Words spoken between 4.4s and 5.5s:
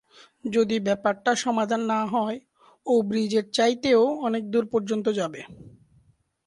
দূর পর্যন্ত যাবে।